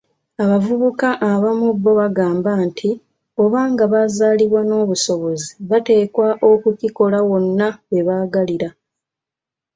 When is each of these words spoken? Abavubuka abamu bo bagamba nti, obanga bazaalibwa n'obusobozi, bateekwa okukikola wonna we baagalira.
Abavubuka 0.43 1.07
abamu 1.31 1.67
bo 1.83 1.91
bagamba 1.99 2.51
nti, 2.67 2.89
obanga 3.43 3.83
bazaalibwa 3.93 4.61
n'obusobozi, 4.65 5.49
bateekwa 5.69 6.27
okukikola 6.51 7.17
wonna 7.27 7.67
we 7.91 7.99
baagalira. 8.07 8.69